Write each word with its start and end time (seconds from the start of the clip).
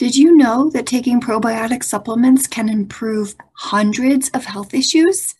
Did 0.00 0.16
you 0.16 0.34
know 0.34 0.70
that 0.70 0.86
taking 0.86 1.20
probiotic 1.20 1.84
supplements 1.84 2.46
can 2.46 2.70
improve 2.70 3.34
hundreds 3.52 4.30
of 4.30 4.46
health 4.46 4.72
issues? 4.72 5.34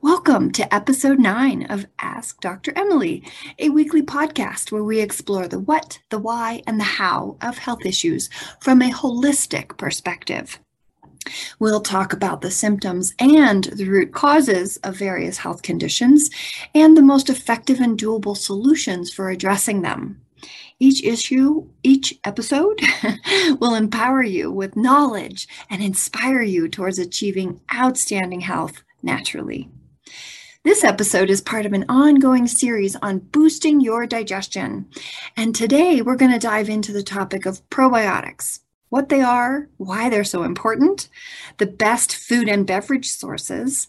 Welcome 0.00 0.52
to 0.52 0.74
episode 0.74 1.18
nine 1.18 1.66
of 1.66 1.84
Ask 1.98 2.40
Dr. 2.40 2.72
Emily, 2.76 3.22
a 3.58 3.68
weekly 3.68 4.00
podcast 4.00 4.72
where 4.72 4.82
we 4.82 5.00
explore 5.00 5.48
the 5.48 5.58
what, 5.58 5.98
the 6.08 6.18
why, 6.18 6.62
and 6.66 6.80
the 6.80 6.84
how 6.84 7.36
of 7.42 7.58
health 7.58 7.84
issues 7.84 8.30
from 8.58 8.80
a 8.80 8.90
holistic 8.90 9.76
perspective. 9.76 10.58
We'll 11.58 11.82
talk 11.82 12.14
about 12.14 12.40
the 12.40 12.50
symptoms 12.50 13.12
and 13.18 13.64
the 13.64 13.84
root 13.84 14.14
causes 14.14 14.78
of 14.78 14.96
various 14.96 15.36
health 15.36 15.60
conditions 15.60 16.30
and 16.74 16.96
the 16.96 17.02
most 17.02 17.28
effective 17.28 17.80
and 17.80 17.98
doable 17.98 18.34
solutions 18.34 19.12
for 19.12 19.28
addressing 19.28 19.82
them. 19.82 20.23
Each 20.78 21.02
issue, 21.02 21.68
each 21.82 22.18
episode 22.24 22.80
will 23.60 23.74
empower 23.74 24.22
you 24.22 24.50
with 24.50 24.76
knowledge 24.76 25.48
and 25.70 25.82
inspire 25.82 26.42
you 26.42 26.68
towards 26.68 26.98
achieving 26.98 27.60
outstanding 27.74 28.40
health 28.40 28.82
naturally. 29.02 29.70
This 30.64 30.82
episode 30.82 31.28
is 31.28 31.42
part 31.42 31.66
of 31.66 31.74
an 31.74 31.84
ongoing 31.88 32.46
series 32.46 32.96
on 32.96 33.18
boosting 33.18 33.80
your 33.80 34.06
digestion. 34.06 34.86
And 35.36 35.54
today 35.54 36.00
we're 36.00 36.16
going 36.16 36.32
to 36.32 36.38
dive 36.38 36.70
into 36.70 36.92
the 36.92 37.02
topic 37.02 37.44
of 37.44 37.68
probiotics 37.68 38.60
what 38.94 39.08
they 39.08 39.22
are, 39.22 39.68
why 39.76 40.08
they're 40.08 40.22
so 40.22 40.44
important, 40.44 41.08
the 41.58 41.66
best 41.66 42.14
food 42.14 42.48
and 42.48 42.64
beverage 42.64 43.10
sources, 43.10 43.88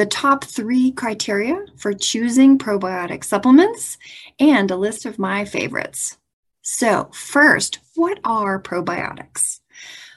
the 0.00 0.06
top 0.06 0.44
three 0.44 0.92
criteria 0.92 1.62
for 1.76 1.92
choosing 1.92 2.56
probiotic 2.56 3.22
supplements, 3.22 3.98
and 4.38 4.70
a 4.70 4.76
list 4.76 5.04
of 5.04 5.18
my 5.18 5.44
favorites. 5.44 6.16
So, 6.62 7.10
first, 7.12 7.80
what 7.96 8.18
are 8.24 8.62
probiotics? 8.62 9.60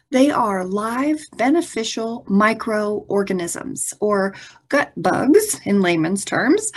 They 0.09 0.31
are 0.31 0.63
live 0.63 1.25
beneficial 1.35 2.23
microorganisms 2.29 3.93
or 3.99 4.35
gut 4.69 4.93
bugs 4.95 5.59
in 5.65 5.81
layman's 5.81 6.23
terms, 6.23 6.71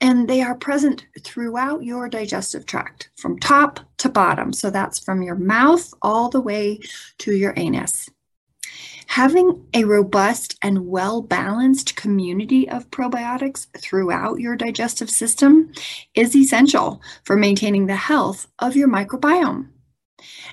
and 0.00 0.26
they 0.26 0.42
are 0.42 0.56
present 0.56 1.06
throughout 1.22 1.84
your 1.84 2.08
digestive 2.08 2.66
tract 2.66 3.10
from 3.18 3.38
top 3.38 3.78
to 3.98 4.08
bottom. 4.08 4.52
So 4.52 4.68
that's 4.70 4.98
from 4.98 5.22
your 5.22 5.36
mouth 5.36 5.94
all 6.02 6.28
the 6.28 6.40
way 6.40 6.80
to 7.18 7.36
your 7.36 7.54
anus. 7.56 8.10
Having 9.08 9.66
a 9.72 9.84
robust 9.84 10.56
and 10.60 10.86
well 10.86 11.22
balanced 11.22 11.96
community 11.96 12.68
of 12.68 12.90
probiotics 12.90 13.66
throughout 13.76 14.38
your 14.38 14.54
digestive 14.54 15.08
system 15.08 15.72
is 16.14 16.36
essential 16.36 17.00
for 17.24 17.34
maintaining 17.34 17.86
the 17.86 17.96
health 17.96 18.46
of 18.58 18.76
your 18.76 18.86
microbiome. 18.86 19.70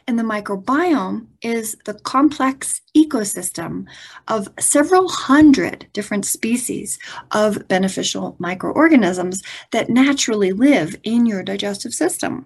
And 0.08 0.17
the 0.17 0.23
microbiome 0.23 1.28
is 1.42 1.75
the 1.84 1.95
complex 1.95 2.81
ecosystem 2.97 3.88
of 4.30 4.47
several 4.58 5.09
hundred 5.09 5.88
different 5.92 6.25
species 6.25 6.97
of 7.31 7.67
beneficial 7.67 8.38
microorganisms 8.40 9.44
that 9.72 9.90
naturally 9.90 10.53
live 10.53 10.95
in 11.03 11.25
your 11.25 11.44
digestive 11.44 11.94
system. 11.94 12.45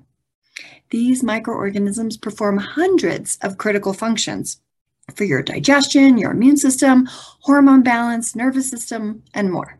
These 0.89 1.21
microorganisms 1.21 2.17
perform 2.17 2.57
hundreds 2.57 3.37
of 3.43 3.59
critical 3.59 3.93
functions 3.93 4.59
for 5.15 5.23
your 5.23 5.41
digestion, 5.41 6.17
your 6.17 6.31
immune 6.31 6.57
system, 6.57 7.07
hormone 7.41 7.83
balance, 7.83 8.35
nervous 8.35 8.69
system, 8.69 9.23
and 9.33 9.51
more. 9.51 9.77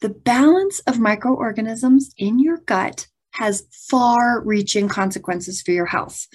The 0.00 0.10
balance 0.10 0.80
of 0.80 0.98
microorganisms 0.98 2.14
in 2.18 2.38
your 2.38 2.58
gut 2.58 3.06
has 3.32 3.66
far 3.72 4.40
reaching 4.42 4.88
consequences 4.88 5.62
for 5.62 5.72
your 5.72 5.86
health. 5.86 6.26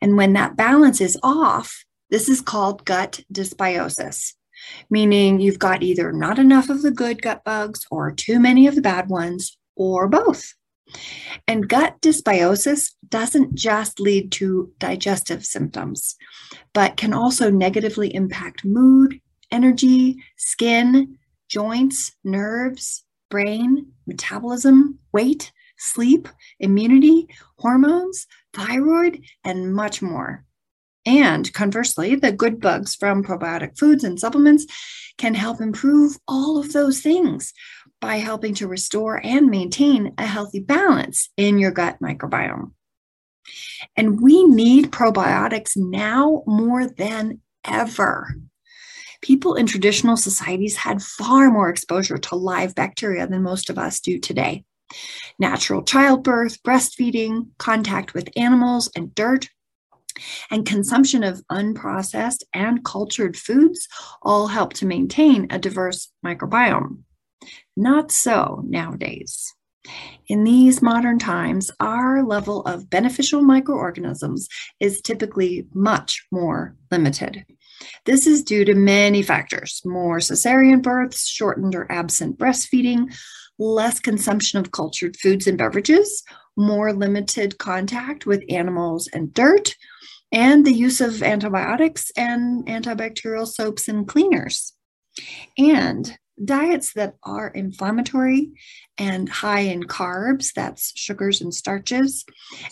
And 0.00 0.16
when 0.16 0.32
that 0.34 0.56
balance 0.56 1.00
is 1.00 1.18
off, 1.22 1.84
this 2.10 2.28
is 2.28 2.40
called 2.40 2.84
gut 2.84 3.20
dysbiosis, 3.32 4.34
meaning 4.88 5.40
you've 5.40 5.58
got 5.58 5.82
either 5.82 6.12
not 6.12 6.38
enough 6.38 6.70
of 6.70 6.82
the 6.82 6.90
good 6.90 7.20
gut 7.20 7.42
bugs 7.44 7.84
or 7.90 8.12
too 8.12 8.38
many 8.38 8.66
of 8.66 8.74
the 8.74 8.80
bad 8.80 9.10
ones, 9.10 9.58
or 9.74 10.08
both. 10.08 10.54
And 11.48 11.68
gut 11.68 12.00
dysbiosis 12.00 12.92
doesn't 13.08 13.54
just 13.54 14.00
lead 14.00 14.32
to 14.32 14.72
digestive 14.78 15.44
symptoms, 15.44 16.16
but 16.72 16.96
can 16.96 17.12
also 17.12 17.50
negatively 17.50 18.14
impact 18.14 18.64
mood, 18.64 19.20
energy, 19.50 20.22
skin, 20.36 21.18
joints, 21.48 22.12
nerves, 22.24 23.04
brain, 23.30 23.92
metabolism, 24.06 24.98
weight, 25.12 25.52
sleep, 25.78 26.28
immunity, 26.58 27.28
hormones, 27.58 28.26
thyroid, 28.52 29.22
and 29.44 29.74
much 29.74 30.02
more. 30.02 30.44
And 31.04 31.52
conversely, 31.52 32.16
the 32.16 32.32
good 32.32 32.60
bugs 32.60 32.94
from 32.96 33.22
probiotic 33.22 33.78
foods 33.78 34.02
and 34.02 34.18
supplements 34.18 34.66
can 35.18 35.34
help 35.34 35.60
improve 35.60 36.16
all 36.26 36.58
of 36.58 36.72
those 36.72 37.00
things 37.00 37.52
by 38.00 38.16
helping 38.16 38.54
to 38.54 38.68
restore 38.68 39.20
and 39.24 39.48
maintain 39.50 40.12
a 40.18 40.26
healthy 40.26 40.60
balance 40.60 41.30
in 41.36 41.58
your 41.58 41.70
gut 41.70 41.96
microbiome. 42.00 42.72
And 43.96 44.20
we 44.20 44.44
need 44.44 44.90
probiotics 44.90 45.76
now 45.76 46.42
more 46.46 46.86
than 46.86 47.40
ever. 47.64 48.36
People 49.22 49.54
in 49.54 49.66
traditional 49.66 50.16
societies 50.16 50.76
had 50.76 51.02
far 51.02 51.50
more 51.50 51.68
exposure 51.68 52.18
to 52.18 52.36
live 52.36 52.74
bacteria 52.74 53.26
than 53.26 53.42
most 53.42 53.70
of 53.70 53.78
us 53.78 54.00
do 54.00 54.18
today. 54.18 54.64
Natural 55.38 55.82
childbirth, 55.82 56.62
breastfeeding, 56.62 57.48
contact 57.58 58.14
with 58.14 58.28
animals 58.36 58.90
and 58.94 59.14
dirt, 59.14 59.48
and 60.50 60.66
consumption 60.66 61.24
of 61.24 61.42
unprocessed 61.50 62.42
and 62.52 62.84
cultured 62.84 63.36
foods 63.36 63.88
all 64.22 64.46
help 64.46 64.72
to 64.74 64.86
maintain 64.86 65.46
a 65.50 65.58
diverse 65.58 66.10
microbiome. 66.24 67.02
Not 67.76 68.10
so 68.10 68.62
nowadays. 68.66 69.52
In 70.28 70.44
these 70.44 70.82
modern 70.82 71.18
times, 71.18 71.70
our 71.78 72.24
level 72.24 72.62
of 72.62 72.90
beneficial 72.90 73.42
microorganisms 73.42 74.48
is 74.80 75.00
typically 75.00 75.66
much 75.72 76.26
more 76.32 76.74
limited. 76.90 77.44
This 78.04 78.26
is 78.26 78.42
due 78.42 78.64
to 78.64 78.74
many 78.74 79.22
factors 79.22 79.82
more 79.84 80.18
cesarean 80.18 80.82
births, 80.82 81.28
shortened 81.28 81.74
or 81.74 81.90
absent 81.90 82.38
breastfeeding, 82.38 83.14
less 83.58 84.00
consumption 84.00 84.58
of 84.58 84.72
cultured 84.72 85.16
foods 85.16 85.46
and 85.46 85.58
beverages, 85.58 86.22
more 86.56 86.92
limited 86.92 87.58
contact 87.58 88.26
with 88.26 88.44
animals 88.48 89.08
and 89.12 89.32
dirt, 89.32 89.74
and 90.32 90.66
the 90.66 90.72
use 90.72 91.00
of 91.00 91.22
antibiotics 91.22 92.10
and 92.16 92.66
antibacterial 92.66 93.46
soaps 93.46 93.88
and 93.88 94.08
cleaners. 94.08 94.72
And 95.56 96.18
diets 96.44 96.92
that 96.94 97.14
are 97.22 97.48
inflammatory 97.48 98.52
and 98.98 99.28
high 99.28 99.60
in 99.60 99.84
carbs, 99.84 100.52
that's 100.52 100.92
sugars 100.98 101.40
and 101.40 101.54
starches, 101.54 102.24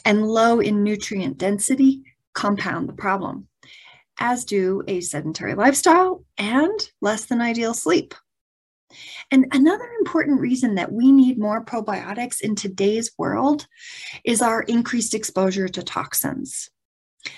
and 0.05 0.27
low 0.27 0.61
in 0.61 0.83
nutrient 0.83 1.39
density 1.39 2.03
compound 2.35 2.89
the 2.89 2.93
problem, 2.93 3.49
as 4.19 4.45
do 4.45 4.83
a 4.87 5.01
sedentary 5.01 5.55
lifestyle 5.55 6.25
and 6.37 6.91
less 7.01 7.27
than 7.27 7.41
ideal 7.41 7.75
sleep. 7.75 8.15
And 9.31 9.47
another 9.53 9.89
important 9.99 10.41
reason 10.41 10.77
that 10.77 10.93
we 10.93 11.11
need 11.11 11.39
more 11.39 11.65
probiotics 11.65 12.41
in 12.41 12.55
today's 12.55 13.11
world 13.19 13.67
is 14.25 14.43
our 14.43 14.63
increased 14.63 15.15
exposure 15.15 15.69
to 15.69 15.83
toxins. 15.83 16.71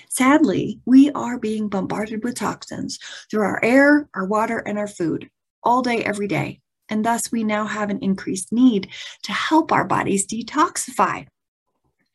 Sadly, 0.09 0.81
we 0.85 1.09
are 1.11 1.39
being 1.39 1.69
bombarded 1.69 2.23
with 2.23 2.35
toxins 2.35 2.99
through 3.31 3.43
our 3.43 3.63
air, 3.63 4.09
our 4.13 4.25
water, 4.25 4.59
and 4.59 4.77
our 4.77 4.87
food 4.87 5.29
all 5.67 5.81
day, 5.81 6.01
every 6.01 6.29
day. 6.29 6.61
And 6.87 7.03
thus, 7.03 7.29
we 7.29 7.43
now 7.43 7.65
have 7.65 7.89
an 7.89 7.99
increased 8.01 8.53
need 8.53 8.87
to 9.23 9.33
help 9.33 9.73
our 9.73 9.83
bodies 9.83 10.25
detoxify. 10.25 11.27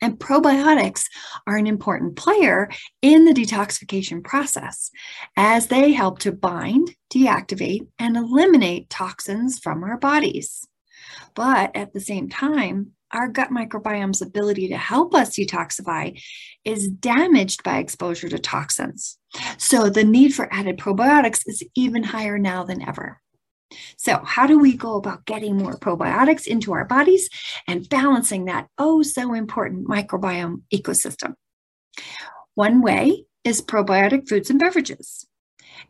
And 0.01 0.19
probiotics 0.19 1.05
are 1.47 1.59
an 1.59 1.67
important 1.67 2.17
player 2.17 2.71
in 3.03 3.27
the 3.27 3.35
detoxification 3.35 4.25
process 4.25 4.91
as 5.37 5.67
they 5.67 5.93
help 5.93 6.19
to 6.21 6.33
bind, 6.33 6.97
deactivate, 7.13 7.87
and 7.99 8.17
eliminate 8.17 8.89
toxins 8.89 9.59
from 9.59 9.85
our 9.85 9.99
bodies. 9.99 10.67
But 11.35 11.77
at 11.77 11.93
the 11.93 12.01
same 12.01 12.31
time, 12.31 12.93
our 13.13 13.29
gut 13.29 13.51
microbiome's 13.51 14.23
ability 14.23 14.69
to 14.69 14.79
help 14.79 15.15
us 15.15 15.37
detoxify 15.37 16.19
is 16.65 16.89
damaged 16.89 17.63
by 17.63 17.77
exposure 17.77 18.31
to 18.31 18.39
toxins. 18.39 19.19
So 19.59 19.91
the 19.91 20.05
need 20.05 20.35
for 20.35 20.53
added 20.53 20.79
probiotics 20.79 21.43
is 21.47 21.63
even 21.77 22.03
higher 22.03 22.39
now 22.39 22.65
than 22.65 22.81
ever. 22.81 23.22
So, 23.97 24.21
how 24.25 24.47
do 24.47 24.59
we 24.59 24.77
go 24.77 24.97
about 24.97 25.25
getting 25.25 25.57
more 25.57 25.79
probiotics 25.79 26.47
into 26.47 26.73
our 26.73 26.85
bodies 26.85 27.29
and 27.67 27.89
balancing 27.89 28.47
that 28.47 28.69
oh 28.79 29.03
so 29.03 29.35
important 29.35 29.87
microbiome 29.89 30.63
ecosystem? 30.73 31.35
One 32.55 32.83
way 32.83 33.25
is 33.45 33.63
probiotic 33.63 34.29
foods 34.29 34.51
and 34.51 34.59
beverages. 34.59 35.27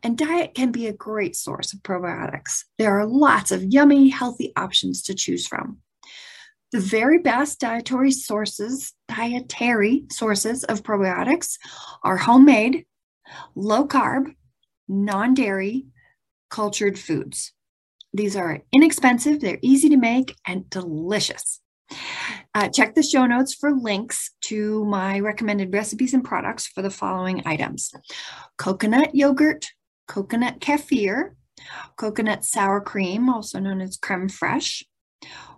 And 0.02 0.16
diet 0.16 0.54
can 0.54 0.72
be 0.72 0.86
a 0.86 0.92
great 0.92 1.36
source 1.36 1.72
of 1.72 1.80
probiotics. 1.80 2.64
There 2.78 2.98
are 2.98 3.06
lots 3.06 3.52
of 3.52 3.64
yummy, 3.64 4.08
healthy 4.08 4.52
options 4.56 5.02
to 5.02 5.14
choose 5.14 5.46
from. 5.46 5.78
The 6.72 6.80
very 6.80 7.18
best 7.18 7.60
dietary 7.60 8.12
sources, 8.12 8.94
dietary 9.06 10.04
sources 10.10 10.64
of 10.64 10.82
probiotics 10.82 11.58
are 12.02 12.16
homemade, 12.16 12.86
low 13.54 13.86
carb, 13.86 14.34
non 14.88 15.34
dairy, 15.34 15.86
cultured 16.50 16.98
foods. 16.98 17.52
These 18.12 18.36
are 18.36 18.60
inexpensive, 18.72 19.40
they're 19.40 19.58
easy 19.62 19.88
to 19.88 19.96
make, 19.96 20.36
and 20.46 20.68
delicious. 20.68 21.60
Uh, 22.54 22.68
check 22.68 22.94
the 22.94 23.02
show 23.02 23.26
notes 23.26 23.54
for 23.54 23.72
links 23.72 24.30
to 24.42 24.84
my 24.84 25.20
recommended 25.20 25.72
recipes 25.72 26.14
and 26.14 26.24
products 26.24 26.66
for 26.66 26.82
the 26.82 26.90
following 26.90 27.42
items 27.46 27.90
coconut 28.56 29.14
yogurt, 29.14 29.70
coconut 30.08 30.60
kefir, 30.60 31.34
coconut 31.96 32.44
sour 32.44 32.80
cream, 32.80 33.28
also 33.28 33.58
known 33.58 33.80
as 33.80 33.96
creme 33.96 34.28
fraiche, 34.28 34.84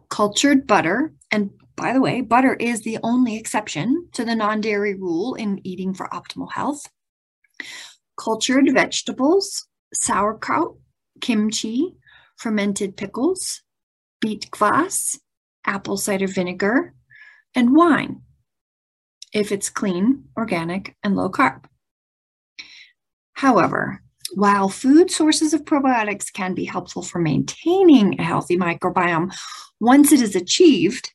cultured 0.09 0.67
butter. 0.67 1.13
And 1.31 1.51
by 1.77 1.93
the 1.93 2.01
way, 2.01 2.21
butter 2.21 2.55
is 2.55 2.83
the 2.83 2.99
only 3.03 3.37
exception 3.37 4.09
to 4.13 4.25
the 4.25 4.37
non 4.37 4.61
dairy 4.61 4.95
rule 4.95 5.35
in 5.35 5.61
eating 5.67 5.95
for 5.95 6.09
optimal 6.09 6.53
health. 6.53 6.87
Cultured 8.17 8.73
vegetables, 8.73 9.67
sauerkraut, 9.93 10.77
kimchi, 11.21 11.97
fermented 12.37 12.97
pickles, 12.97 13.63
beet 14.21 14.51
kvass, 14.51 15.19
apple 15.67 15.97
cider 15.97 16.27
vinegar, 16.27 16.95
and 17.55 17.75
wine 17.75 18.23
if 19.35 19.51
it's 19.51 19.69
clean, 19.69 20.25
organic, 20.37 20.97
and 21.03 21.17
low 21.17 21.29
carb. 21.29 21.65
However, 23.33 24.01
while 24.35 24.69
food 24.69 25.11
sources 25.11 25.53
of 25.53 25.65
probiotics 25.65 26.33
can 26.33 26.55
be 26.55 26.65
helpful 26.65 27.03
for 27.03 27.19
maintaining 27.19 28.19
a 28.19 28.25
healthy 28.25 28.57
microbiome, 28.57 29.35
once 29.81 30.13
it 30.13 30.21
is 30.21 30.37
achieved, 30.37 31.13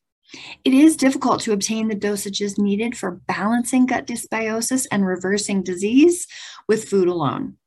it 0.64 0.74
is 0.74 0.96
difficult 0.96 1.42
to 1.42 1.54
obtain 1.54 1.88
the 1.88 1.96
dosages 1.96 2.60
needed 2.60 2.96
for 2.96 3.22
balancing 3.28 3.86
gut 3.86 4.06
dysbiosis 4.06 4.86
and 4.92 5.06
reversing 5.06 5.64
disease 5.64 6.28
with 6.68 6.88
food 6.88 7.08
alone. 7.08 7.58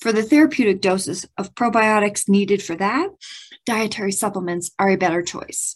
For 0.00 0.12
the 0.12 0.22
therapeutic 0.22 0.80
doses 0.80 1.26
of 1.36 1.54
probiotics 1.54 2.28
needed 2.28 2.62
for 2.62 2.76
that, 2.76 3.08
dietary 3.66 4.12
supplements 4.12 4.70
are 4.78 4.90
a 4.90 4.96
better 4.96 5.22
choice. 5.22 5.74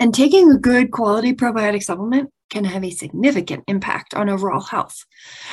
And 0.00 0.14
taking 0.14 0.50
a 0.50 0.58
good 0.58 0.90
quality 0.90 1.32
probiotic 1.32 1.82
supplement 1.82 2.30
can 2.50 2.64
have 2.64 2.82
a 2.82 2.90
significant 2.90 3.64
impact 3.68 4.14
on 4.14 4.28
overall 4.28 4.62
health. 4.62 5.04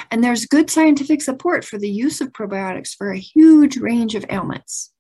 And 0.10 0.24
there's 0.24 0.46
good 0.46 0.70
scientific 0.70 1.22
support 1.22 1.64
for 1.64 1.78
the 1.78 1.90
use 1.90 2.22
of 2.22 2.32
probiotics 2.32 2.96
for 2.96 3.12
a 3.12 3.20
huge 3.20 3.78
range 3.78 4.16
of 4.16 4.26
ailments. 4.30 4.92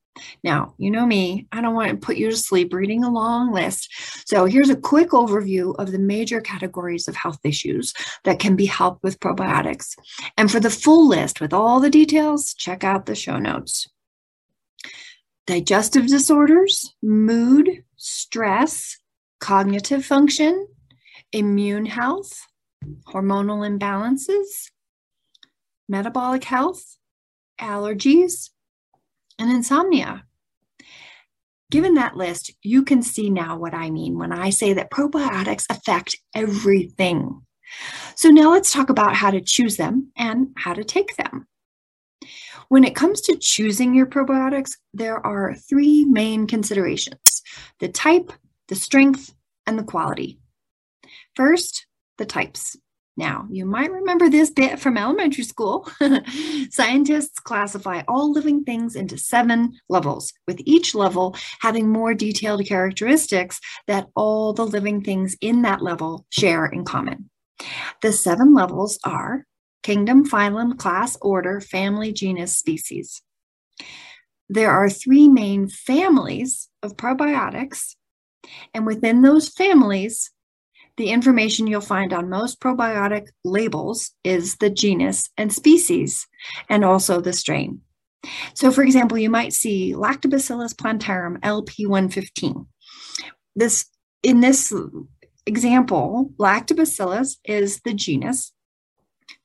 Now, 0.43 0.73
you 0.77 0.91
know 0.91 1.05
me, 1.05 1.47
I 1.51 1.61
don't 1.61 1.75
want 1.75 1.89
to 1.89 2.05
put 2.05 2.17
you 2.17 2.29
to 2.29 2.37
sleep 2.37 2.73
reading 2.73 3.03
a 3.03 3.11
long 3.11 3.51
list. 3.51 3.89
So, 4.25 4.45
here's 4.45 4.69
a 4.69 4.75
quick 4.75 5.09
overview 5.09 5.75
of 5.77 5.91
the 5.91 5.99
major 5.99 6.41
categories 6.41 7.07
of 7.07 7.15
health 7.15 7.39
issues 7.43 7.93
that 8.23 8.39
can 8.39 8.55
be 8.55 8.65
helped 8.65 9.03
with 9.03 9.19
probiotics. 9.19 9.95
And 10.37 10.51
for 10.51 10.59
the 10.59 10.69
full 10.69 11.07
list 11.07 11.41
with 11.41 11.53
all 11.53 11.79
the 11.79 11.89
details, 11.89 12.53
check 12.53 12.83
out 12.83 13.05
the 13.05 13.15
show 13.15 13.37
notes. 13.37 13.87
Digestive 15.45 16.07
disorders, 16.07 16.93
mood, 17.01 17.83
stress, 17.95 18.97
cognitive 19.39 20.05
function, 20.05 20.67
immune 21.31 21.85
health, 21.85 22.47
hormonal 23.07 23.67
imbalances, 23.67 24.71
metabolic 25.87 26.43
health, 26.43 26.97
allergies, 27.59 28.49
and 29.39 29.51
insomnia. 29.51 30.23
Given 31.69 31.95
that 31.95 32.15
list, 32.15 32.51
you 32.61 32.83
can 32.83 33.01
see 33.01 33.29
now 33.29 33.57
what 33.57 33.73
I 33.73 33.89
mean 33.89 34.17
when 34.17 34.31
I 34.31 34.51
say 34.51 34.73
that 34.73 34.91
probiotics 34.91 35.65
affect 35.69 36.15
everything. 36.33 37.41
So, 38.15 38.29
now 38.29 38.51
let's 38.51 38.71
talk 38.71 38.89
about 38.89 39.15
how 39.15 39.31
to 39.31 39.41
choose 39.41 39.75
them 39.75 40.11
and 40.17 40.49
how 40.55 40.73
to 40.73 40.85
take 40.85 41.17
them. 41.17 41.47
When 42.69 42.83
it 42.83 42.95
comes 42.95 43.21
to 43.21 43.37
choosing 43.37 43.93
your 43.93 44.05
probiotics, 44.05 44.71
there 44.93 45.25
are 45.25 45.55
three 45.55 46.05
main 46.05 46.47
considerations 46.47 47.41
the 47.79 47.89
type, 47.89 48.31
the 48.67 48.75
strength, 48.75 49.33
and 49.65 49.77
the 49.77 49.83
quality. 49.83 50.39
First, 51.35 51.85
the 52.17 52.25
types. 52.25 52.77
Now, 53.17 53.47
you 53.49 53.65
might 53.65 53.91
remember 53.91 54.29
this 54.29 54.51
bit 54.51 54.79
from 54.79 54.95
elementary 54.95 55.43
school. 55.43 55.89
Scientists 56.69 57.39
classify 57.39 58.03
all 58.07 58.31
living 58.31 58.63
things 58.63 58.95
into 58.95 59.17
seven 59.17 59.79
levels, 59.89 60.31
with 60.45 60.61
each 60.65 60.93
level 60.93 61.35
having 61.59 61.89
more 61.89 62.13
detailed 62.13 62.63
characteristics 62.67 63.59
that 63.87 64.07
all 64.15 64.53
the 64.53 64.65
living 64.67 65.01
things 65.01 65.35
in 65.41 65.63
that 65.63 65.81
level 65.81 66.27
share 66.29 66.67
in 66.67 66.85
common. 66.85 67.31
The 68.03 68.13
seven 68.13 68.53
levels 68.53 68.99
are 69.03 69.45
kingdom, 69.81 70.23
phylum, 70.29 70.77
class, 70.77 71.17
order, 71.19 71.59
family, 71.59 72.13
genus, 72.13 72.55
species. 72.55 73.23
There 74.47 74.69
are 74.69 74.89
three 74.89 75.27
main 75.27 75.69
families 75.69 76.69
of 76.83 76.97
probiotics, 76.97 77.95
and 78.75 78.85
within 78.85 79.23
those 79.23 79.49
families, 79.49 80.31
the 80.97 81.09
information 81.09 81.67
you'll 81.67 81.81
find 81.81 82.13
on 82.13 82.29
most 82.29 82.59
probiotic 82.59 83.27
labels 83.43 84.11
is 84.23 84.57
the 84.57 84.69
genus 84.69 85.29
and 85.37 85.53
species, 85.53 86.27
and 86.69 86.83
also 86.83 87.21
the 87.21 87.33
strain. 87.33 87.81
So, 88.53 88.71
for 88.71 88.83
example, 88.83 89.17
you 89.17 89.29
might 89.29 89.53
see 89.53 89.93
Lactobacillus 89.93 90.77
plantarum 90.77 91.39
LP115. 91.41 92.67
This 93.55 93.85
in 94.23 94.41
this 94.41 94.73
example, 95.45 96.31
Lactobacillus 96.37 97.37
is 97.45 97.79
the 97.85 97.93
genus, 97.93 98.51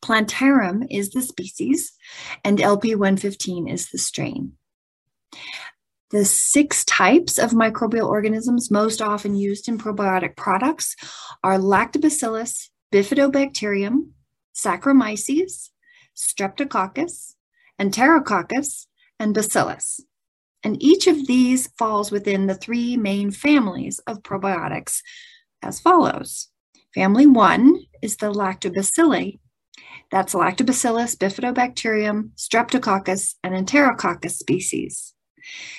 Plantarum 0.03 0.85
is 0.91 1.11
the 1.11 1.23
species, 1.23 1.93
and 2.45 2.59
LP115 2.59 3.73
is 3.73 3.91
the 3.91 3.99
strain. 3.99 4.53
The 6.13 6.27
six 6.27 6.85
types 6.85 7.39
of 7.39 7.53
microbial 7.53 8.07
organisms 8.07 8.71
most 8.71 9.01
often 9.01 9.35
used 9.35 9.67
in 9.67 9.79
probiotic 9.79 10.37
products 10.37 10.95
are 11.43 11.57
Lactobacillus, 11.57 12.69
Bifidobacterium, 12.93 14.11
Saccharomyces, 14.55 15.71
Streptococcus, 16.15 17.33
Enterococcus, 17.81 18.87
and 19.19 19.33
Bacillus. 19.33 20.01
And 20.63 20.83
each 20.83 21.07
of 21.07 21.27
these 21.27 21.69
falls 21.79 22.11
within 22.11 22.47
the 22.47 22.57
three 22.57 22.99
main 22.99 23.31
families 23.31 23.99
of 24.07 24.23
probiotics 24.23 25.01
as 25.63 25.81
follows. 25.81 26.49
Family 26.95 27.27
one 27.27 27.87
is 28.03 28.19
the 28.19 28.31
Lactobacilli. 28.31 29.41
That's 30.11 30.35
Lactobacillus, 30.35 31.17
Bifidobacterium, 31.17 32.33
Streptococcus, 32.37 33.37
and 33.43 33.55
Enterococcus 33.55 34.33
species. 34.33 35.15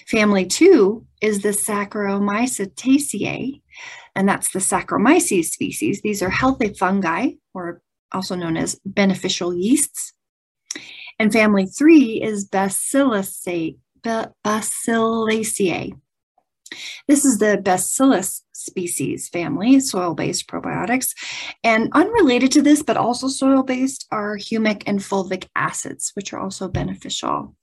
Family 0.08 0.46
two 0.46 1.06
is 1.22 1.42
the 1.42 1.50
Saccharomycetaceae, 1.50 3.62
and 4.16 4.30
that's 4.30 4.52
the 4.52 4.60
Saccharomyces 4.60 5.46
species. 5.46 6.02
These 6.02 6.22
are 6.22 6.30
healthy 6.30 6.74
fungi, 6.74 7.32
or 7.54 7.82
also 8.12 8.36
known 8.36 8.58
as 8.58 8.80
beneficial 8.86 9.54
yeasts. 9.54 10.14
And 11.20 11.32
family 11.32 11.66
three 11.66 12.22
is. 12.22 12.50
Bacillaceae. 12.50 13.78
This 17.08 17.26
is 17.26 17.38
the 17.38 17.62
Bacillus 17.64 18.44
species 18.54 19.30
family, 19.30 19.80
soil 19.80 20.14
based 20.14 20.48
probiotics. 20.48 21.14
And 21.64 21.90
unrelated 21.94 22.52
to 22.54 22.62
this, 22.62 22.84
but 22.84 22.98
also 22.98 23.28
soil 23.28 23.64
based, 23.64 24.08
are 24.12 24.38
humic 24.38 24.84
and 24.88 25.00
fulvic 25.00 25.48
acids, 25.56 26.12
which 26.16 26.34
are 26.34 26.40
also 26.40 26.68
beneficial. 26.68 27.56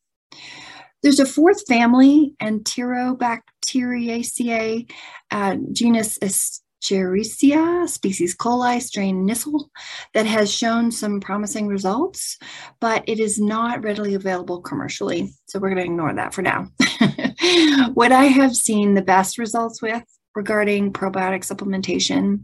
There's 1.02 1.20
a 1.20 1.24
fourth 1.24 1.66
family, 1.66 2.34
Enterobacteriaceae, 2.42 4.92
uh, 5.30 5.56
genus 5.72 6.18
Escherichia, 6.18 7.88
species 7.88 8.36
coli, 8.36 8.82
strain 8.82 9.26
Nissle, 9.26 9.70
that 10.12 10.26
has 10.26 10.52
shown 10.52 10.90
some 10.90 11.18
promising 11.18 11.68
results, 11.68 12.36
but 12.80 13.02
it 13.06 13.18
is 13.18 13.40
not 13.40 13.82
readily 13.82 14.12
available 14.12 14.60
commercially. 14.60 15.32
So 15.46 15.58
we're 15.58 15.70
going 15.70 15.82
to 15.82 15.90
ignore 15.90 16.12
that 16.12 16.34
for 16.34 16.42
now. 16.42 16.68
what 17.94 18.12
I 18.12 18.24
have 18.24 18.54
seen 18.54 18.92
the 18.92 19.00
best 19.00 19.38
results 19.38 19.80
with 19.80 20.04
regarding 20.34 20.92
probiotic 20.92 21.46
supplementation 21.46 22.42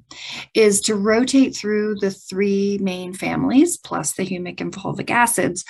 is 0.55 0.81
to 0.81 0.95
rotate 0.95 1.55
through 1.55 1.97
the 2.01 2.11
three 2.11 2.79
main 2.81 3.13
families 3.13 3.77
plus 3.77 4.15
the 4.15 4.25
humic 4.25 4.63
and 4.63 4.73
fulvic 4.73 5.11
acids 5.11 5.63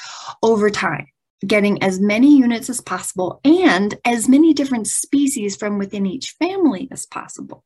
over 0.42 0.70
time 0.70 1.08
getting 1.46 1.82
as 1.82 2.00
many 2.00 2.36
units 2.36 2.68
as 2.68 2.80
possible 2.80 3.40
and 3.44 3.94
as 4.04 4.28
many 4.28 4.52
different 4.52 4.86
species 4.86 5.56
from 5.56 5.78
within 5.78 6.06
each 6.06 6.34
family 6.38 6.88
as 6.90 7.06
possible. 7.06 7.64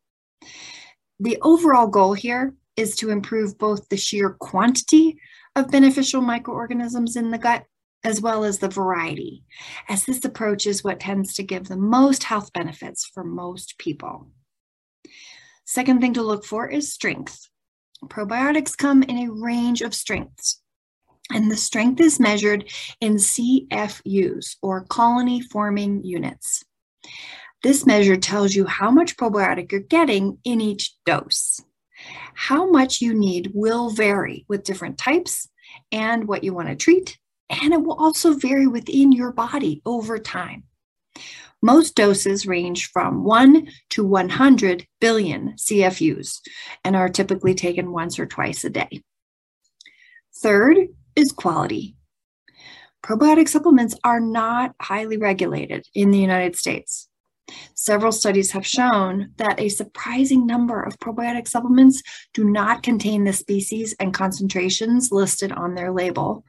The 1.18 1.38
overall 1.42 1.86
goal 1.86 2.14
here 2.14 2.54
is 2.76 2.96
to 2.96 3.10
improve 3.10 3.58
both 3.58 3.88
the 3.88 3.96
sheer 3.96 4.30
quantity 4.30 5.18
of 5.56 5.70
beneficial 5.70 6.20
microorganisms 6.20 7.16
in 7.16 7.30
the 7.30 7.38
gut 7.38 7.64
as 8.02 8.20
well 8.20 8.44
as 8.44 8.58
the 8.58 8.68
variety, 8.68 9.44
as 9.88 10.04
this 10.04 10.24
approach 10.24 10.66
is 10.66 10.82
what 10.82 11.00
tends 11.00 11.34
to 11.34 11.42
give 11.42 11.68
the 11.68 11.76
most 11.76 12.24
health 12.24 12.52
benefits 12.52 13.04
for 13.04 13.22
most 13.22 13.76
people. 13.78 14.28
Second 15.66 16.00
thing 16.00 16.14
to 16.14 16.22
look 16.22 16.44
for 16.44 16.68
is 16.68 16.92
strength. 16.92 17.48
Probiotics 18.04 18.76
come 18.76 19.02
in 19.02 19.18
a 19.18 19.30
range 19.30 19.82
of 19.82 19.94
strengths, 19.94 20.62
and 21.32 21.50
the 21.50 21.56
strength 21.56 22.00
is 22.00 22.20
measured 22.20 22.70
in 23.00 23.14
CFUs 23.14 24.56
or 24.62 24.84
colony 24.84 25.40
forming 25.40 26.04
units. 26.04 26.64
This 27.62 27.84
measure 27.84 28.16
tells 28.16 28.54
you 28.54 28.66
how 28.66 28.90
much 28.90 29.16
probiotic 29.16 29.70
you're 29.70 29.82
getting 29.82 30.38
in 30.44 30.60
each 30.60 30.94
dose. 31.04 31.60
How 32.34 32.70
much 32.70 33.02
you 33.02 33.12
need 33.12 33.52
will 33.54 33.90
vary 33.90 34.46
with 34.48 34.64
different 34.64 34.96
types 34.96 35.48
and 35.92 36.26
what 36.26 36.42
you 36.42 36.54
want 36.54 36.68
to 36.68 36.76
treat, 36.76 37.18
and 37.50 37.72
it 37.74 37.82
will 37.82 37.94
also 37.94 38.34
vary 38.34 38.66
within 38.66 39.12
your 39.12 39.32
body 39.32 39.82
over 39.84 40.18
time. 40.18 40.64
Most 41.62 41.94
doses 41.94 42.46
range 42.46 42.90
from 42.90 43.24
1 43.24 43.68
to 43.90 44.04
100 44.04 44.86
billion 44.98 45.52
CFUs 45.56 46.38
and 46.84 46.96
are 46.96 47.10
typically 47.10 47.54
taken 47.54 47.92
once 47.92 48.18
or 48.18 48.24
twice 48.24 48.64
a 48.64 48.70
day. 48.70 49.02
Third 50.36 50.78
is 51.20 51.32
quality. 51.32 51.94
Probiotic 53.04 53.48
supplements 53.48 53.94
are 54.04 54.20
not 54.20 54.74
highly 54.80 55.18
regulated 55.18 55.86
in 55.94 56.10
the 56.10 56.18
United 56.18 56.56
States. 56.56 57.08
Several 57.74 58.12
studies 58.12 58.52
have 58.52 58.66
shown 58.66 59.32
that 59.36 59.60
a 59.60 59.68
surprising 59.68 60.46
number 60.46 60.80
of 60.82 60.98
probiotic 60.98 61.48
supplements 61.48 62.02
do 62.32 62.44
not 62.44 62.82
contain 62.82 63.24
the 63.24 63.32
species 63.32 63.94
and 64.00 64.14
concentrations 64.14 65.10
listed 65.10 65.52
on 65.52 65.74
their 65.74 65.92
label, 65.92 66.44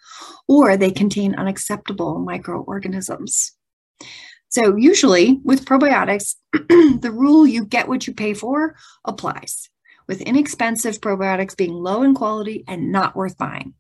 or 0.47 0.77
they 0.77 0.91
contain 0.91 1.35
unacceptable 1.35 2.19
microorganisms. 2.19 3.53
So, 4.49 4.75
usually 4.75 5.39
with 5.43 5.65
probiotics, 5.65 6.35
the 6.51 7.11
rule 7.13 7.47
you 7.47 7.65
get 7.65 7.87
what 7.87 8.05
you 8.05 8.13
pay 8.13 8.33
for 8.33 8.75
applies, 9.05 9.69
with 10.07 10.21
inexpensive 10.21 10.99
probiotics 10.99 11.57
being 11.57 11.73
low 11.73 12.03
in 12.03 12.13
quality 12.13 12.63
and 12.67 12.91
not 12.91 13.15
worth 13.15 13.37
buying, 13.37 13.73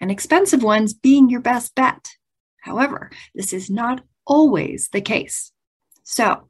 and 0.00 0.10
expensive 0.10 0.62
ones 0.62 0.94
being 0.94 1.30
your 1.30 1.40
best 1.40 1.74
bet. 1.74 2.08
However, 2.62 3.10
this 3.34 3.52
is 3.52 3.70
not 3.70 4.02
always 4.26 4.88
the 4.92 5.00
case. 5.00 5.52
So, 6.04 6.46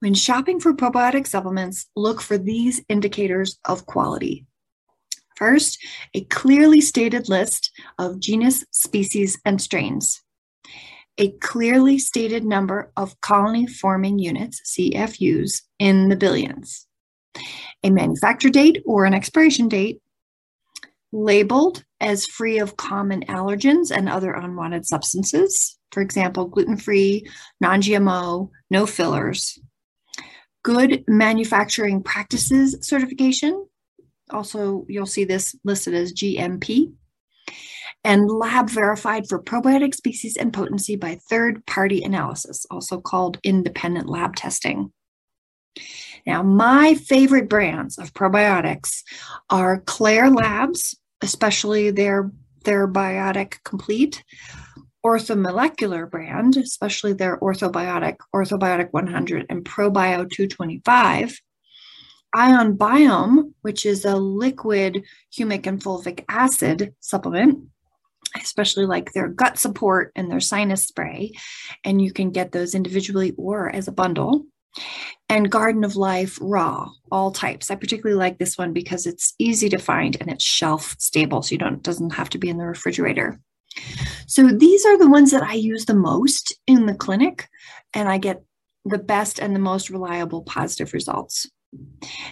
when 0.00 0.14
shopping 0.14 0.60
for 0.60 0.74
probiotic 0.74 1.26
supplements, 1.26 1.86
look 1.96 2.20
for 2.20 2.36
these 2.36 2.84
indicators 2.88 3.58
of 3.64 3.86
quality. 3.86 4.46
First, 5.36 5.78
a 6.14 6.24
clearly 6.24 6.80
stated 6.80 7.28
list 7.28 7.70
of 7.98 8.20
genus, 8.20 8.64
species, 8.70 9.38
and 9.44 9.60
strains. 9.60 10.22
A 11.18 11.30
clearly 11.38 11.98
stated 11.98 12.44
number 12.44 12.92
of 12.96 13.18
colony 13.20 13.66
forming 13.66 14.18
units, 14.18 14.60
CFUs, 14.76 15.62
in 15.78 16.08
the 16.08 16.16
billions. 16.16 16.86
A 17.82 17.90
manufacture 17.90 18.50
date 18.50 18.82
or 18.84 19.06
an 19.06 19.14
expiration 19.14 19.68
date 19.68 20.00
labeled 21.12 21.84
as 22.00 22.26
free 22.26 22.58
of 22.58 22.76
common 22.76 23.22
allergens 23.22 23.90
and 23.90 24.08
other 24.08 24.32
unwanted 24.32 24.86
substances 24.86 25.76
for 25.96 26.02
example, 26.02 26.46
gluten 26.46 26.76
free, 26.76 27.26
non 27.58 27.80
GMO, 27.80 28.50
no 28.70 28.84
fillers. 28.84 29.58
Good 30.62 31.04
manufacturing 31.08 32.02
practices 32.02 32.76
certification. 32.82 33.66
Also, 34.30 34.84
you'll 34.88 35.06
see 35.06 35.24
this 35.24 35.54
listed 35.64 35.94
as 35.94 36.12
GMP. 36.12 36.92
And 38.04 38.30
lab 38.30 38.68
verified 38.68 39.26
for 39.26 39.42
probiotic 39.42 39.94
species 39.94 40.36
and 40.36 40.52
potency 40.52 40.96
by 40.96 41.18
third 41.30 41.64
party 41.64 42.02
analysis, 42.02 42.66
also 42.70 43.00
called 43.00 43.40
independent 43.42 44.08
lab 44.08 44.36
testing. 44.36 44.92
Now, 46.26 46.42
my 46.42 46.94
favorite 46.94 47.48
brands 47.48 47.96
of 47.96 48.12
probiotics 48.12 49.02
are 49.48 49.80
Klaire 49.80 50.30
Labs, 50.30 50.94
especially 51.22 51.90
their, 51.90 52.30
their 52.64 52.86
Biotic 52.88 53.62
Complete, 53.64 54.22
orthomolecular 55.04 56.10
brand, 56.10 56.56
especially 56.56 57.12
their 57.12 57.38
orthobiotic, 57.38 58.16
orthobiotic 58.34 58.88
100 58.90 59.46
and 59.48 59.64
probio 59.64 60.28
225. 60.28 61.40
Ion 62.34 62.76
Biome, 62.76 63.52
which 63.62 63.86
is 63.86 64.04
a 64.04 64.16
liquid 64.16 65.04
humic 65.32 65.66
and 65.66 65.82
fulvic 65.82 66.24
acid 66.28 66.94
supplement, 67.00 67.60
especially 68.42 68.84
like 68.84 69.12
their 69.12 69.28
gut 69.28 69.58
support 69.58 70.12
and 70.16 70.30
their 70.30 70.40
sinus 70.40 70.86
spray. 70.86 71.32
And 71.84 72.02
you 72.02 72.12
can 72.12 72.30
get 72.30 72.52
those 72.52 72.74
individually 72.74 73.32
or 73.38 73.70
as 73.70 73.88
a 73.88 73.92
bundle. 73.92 74.44
And 75.28 75.50
Garden 75.50 75.82
of 75.82 75.96
Life 75.96 76.38
Raw, 76.40 76.88
all 77.10 77.32
types. 77.32 77.70
I 77.70 77.74
particularly 77.74 78.18
like 78.18 78.38
this 78.38 78.56
one 78.56 78.72
because 78.72 79.06
it's 79.06 79.34
easy 79.38 79.68
to 79.70 79.78
find 79.78 80.16
and 80.20 80.30
it's 80.30 80.44
shelf 80.44 80.94
stable, 80.98 81.42
so 81.42 81.52
you 81.52 81.58
don't 81.58 81.82
doesn't 81.82 82.10
have 82.10 82.30
to 82.30 82.38
be 82.38 82.48
in 82.48 82.58
the 82.58 82.66
refrigerator. 82.66 83.40
So 84.26 84.48
these 84.48 84.86
are 84.86 84.98
the 84.98 85.10
ones 85.10 85.32
that 85.32 85.42
I 85.42 85.54
use 85.54 85.84
the 85.84 85.94
most 85.94 86.54
in 86.66 86.86
the 86.86 86.94
clinic, 86.94 87.48
and 87.92 88.08
I 88.08 88.18
get 88.18 88.42
the 88.84 88.98
best 88.98 89.38
and 89.38 89.54
the 89.54 89.60
most 89.60 89.90
reliable 89.90 90.42
positive 90.42 90.92
results. 90.92 91.50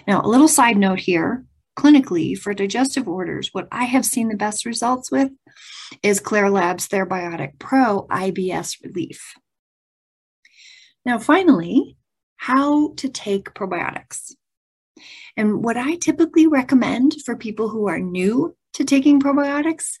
Now, 0.07 0.21
a 0.21 0.27
little 0.27 0.47
side 0.47 0.77
note 0.77 0.99
here 0.99 1.45
clinically 1.77 2.37
for 2.37 2.53
digestive 2.53 3.07
orders, 3.07 3.49
what 3.51 3.67
I 3.71 3.83
have 3.83 4.05
seen 4.05 4.29
the 4.29 4.37
best 4.37 4.65
results 4.65 5.11
with 5.11 5.29
is 6.01 6.21
Klaire 6.21 6.51
Labs 6.51 6.87
Ther-Biotic 6.87 7.59
Pro 7.59 8.07
IBS 8.09 8.77
Relief. 8.83 9.33
Now, 11.05 11.19
finally, 11.19 11.97
how 12.37 12.93
to 12.95 13.09
take 13.09 13.53
probiotics. 13.53 14.33
And 15.37 15.63
what 15.63 15.77
I 15.77 15.95
typically 15.95 16.47
recommend 16.47 17.15
for 17.25 17.35
people 17.35 17.69
who 17.69 17.87
are 17.87 17.99
new 17.99 18.55
to 18.73 18.83
taking 18.83 19.21
probiotics 19.21 19.93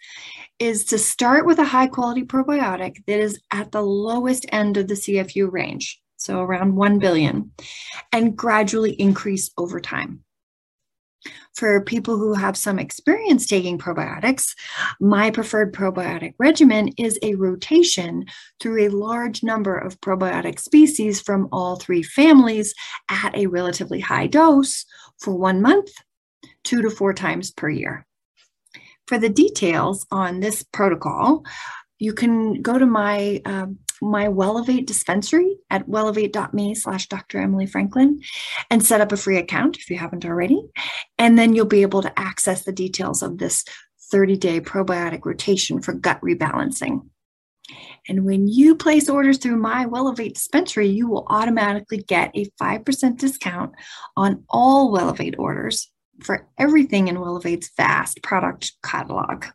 is 0.59 0.85
to 0.85 0.97
start 0.97 1.45
with 1.45 1.59
a 1.59 1.65
high 1.65 1.87
quality 1.87 2.23
probiotic 2.23 3.03
that 3.07 3.19
is 3.19 3.39
at 3.51 3.71
the 3.71 3.81
lowest 3.81 4.45
end 4.51 4.75
of 4.77 4.87
the 4.87 4.95
CFU 4.95 5.49
range, 5.49 6.01
so 6.17 6.41
around 6.41 6.75
1 6.75 6.99
billion, 6.99 7.51
and 8.11 8.37
gradually 8.37 8.91
increase 8.91 9.49
over 9.57 9.79
time. 9.79 10.24
For 11.55 11.81
people 11.81 12.17
who 12.17 12.33
have 12.33 12.57
some 12.57 12.79
experience 12.79 13.47
taking 13.47 13.77
probiotics, 13.77 14.53
my 14.99 15.31
preferred 15.31 15.73
probiotic 15.73 16.33
regimen 16.37 16.89
is 16.97 17.17
a 17.21 17.35
rotation 17.35 18.25
through 18.59 18.85
a 18.85 18.89
large 18.89 19.41
number 19.41 19.77
of 19.77 19.99
probiotic 20.01 20.59
species 20.59 21.21
from 21.21 21.47
all 21.53 21.77
three 21.77 22.03
families 22.03 22.73
at 23.09 23.37
a 23.37 23.47
relatively 23.47 24.01
high 24.01 24.27
dose 24.27 24.85
for 25.19 25.33
one 25.33 25.61
month, 25.61 25.91
two 26.65 26.81
to 26.81 26.89
four 26.89 27.13
times 27.13 27.51
per 27.51 27.69
year. 27.69 28.05
For 29.07 29.17
the 29.17 29.29
details 29.29 30.05
on 30.11 30.41
this 30.41 30.61
protocol, 30.61 31.45
you 31.99 32.13
can 32.13 32.61
go 32.61 32.77
to 32.77 32.85
my 32.85 33.41
um, 33.45 33.79
my 34.05 34.27
Wellevate 34.27 34.85
dispensary 34.85 35.57
at 35.69 35.87
wellevate.me 35.87 36.75
slash 36.75 37.07
Dr. 37.07 37.39
Emily 37.39 37.65
Franklin 37.65 38.21
and 38.69 38.83
set 38.83 39.01
up 39.01 39.11
a 39.11 39.17
free 39.17 39.37
account 39.37 39.77
if 39.77 39.89
you 39.89 39.97
haven't 39.97 40.25
already. 40.25 40.61
And 41.17 41.37
then 41.37 41.55
you'll 41.55 41.65
be 41.65 41.81
able 41.81 42.01
to 42.01 42.19
access 42.19 42.63
the 42.63 42.71
details 42.71 43.21
of 43.21 43.37
this 43.37 43.63
30 44.11 44.37
day 44.37 44.61
probiotic 44.61 45.25
rotation 45.25 45.81
for 45.81 45.93
gut 45.93 46.21
rebalancing. 46.21 47.09
And 48.07 48.25
when 48.25 48.47
you 48.47 48.75
place 48.75 49.09
orders 49.09 49.39
through 49.39 49.57
my 49.57 49.85
Wellevate 49.85 50.33
dispensary, 50.33 50.87
you 50.87 51.07
will 51.07 51.25
automatically 51.29 51.97
get 51.97 52.31
a 52.35 52.45
5% 52.61 53.17
discount 53.17 53.73
on 54.15 54.43
all 54.49 54.93
Wellevate 54.93 55.39
orders 55.39 55.89
for 56.23 56.47
everything 56.57 57.07
in 57.07 57.15
Wellevate's 57.15 57.71
vast 57.75 58.21
product 58.21 58.73
catalog. 58.83 59.45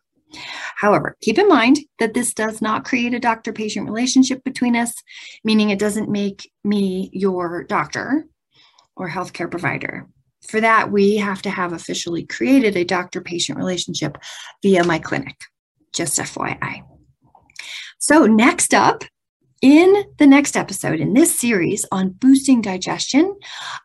However, 0.75 1.15
keep 1.21 1.37
in 1.37 1.47
mind 1.47 1.79
that 1.99 2.13
this 2.13 2.33
does 2.33 2.61
not 2.61 2.85
create 2.85 3.13
a 3.13 3.19
doctor 3.19 3.53
patient 3.53 3.87
relationship 3.87 4.43
between 4.43 4.75
us, 4.75 4.93
meaning 5.43 5.69
it 5.69 5.79
doesn't 5.79 6.09
make 6.09 6.49
me 6.63 7.09
your 7.13 7.63
doctor 7.63 8.25
or 8.95 9.09
healthcare 9.09 9.49
provider. 9.49 10.07
For 10.47 10.59
that, 10.61 10.91
we 10.91 11.17
have 11.17 11.41
to 11.43 11.49
have 11.49 11.73
officially 11.73 12.25
created 12.25 12.75
a 12.75 12.83
doctor 12.83 13.21
patient 13.21 13.57
relationship 13.57 14.17
via 14.63 14.83
my 14.83 14.99
clinic, 14.99 15.35
just 15.93 16.19
FYI. 16.19 16.83
So, 17.99 18.25
next 18.25 18.73
up, 18.73 19.03
in 19.61 20.05
the 20.17 20.25
next 20.25 20.57
episode 20.57 20.99
in 20.99 21.13
this 21.13 21.37
series 21.37 21.85
on 21.91 22.09
boosting 22.09 22.61
digestion, 22.61 23.37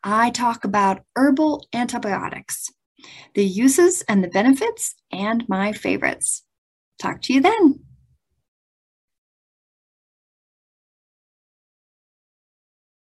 I 0.02 0.30
talk 0.30 0.64
about 0.64 1.02
herbal 1.14 1.66
antibiotics, 1.74 2.70
the 3.34 3.44
uses 3.44 4.02
and 4.08 4.22
the 4.22 4.28
benefits, 4.28 4.94
and 5.12 5.48
my 5.48 5.72
favorites. 5.72 6.42
Talk 6.98 7.22
to 7.22 7.32
you 7.32 7.40
then. 7.40 7.85